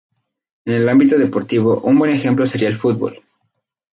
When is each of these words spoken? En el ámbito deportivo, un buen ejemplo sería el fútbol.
En 0.65 0.73
el 0.73 0.89
ámbito 0.89 1.15
deportivo, 1.19 1.79
un 1.81 1.99
buen 1.99 2.09
ejemplo 2.09 2.47
sería 2.47 2.69
el 2.69 2.79
fútbol. 2.79 3.21